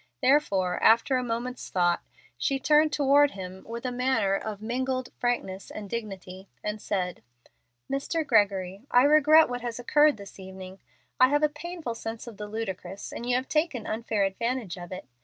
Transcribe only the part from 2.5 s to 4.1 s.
turned toward him with a